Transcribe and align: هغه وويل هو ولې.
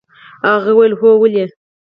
هغه 0.47 0.71
وويل 0.73 0.93
هو 0.99 1.11
ولې. 1.21 1.45